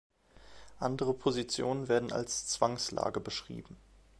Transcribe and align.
Andere 0.79 1.13
Positionen 1.13 1.87
werden 1.87 2.11
als 2.11 2.47
Zwangslage 2.47 3.19
beschrieben. 3.19 3.77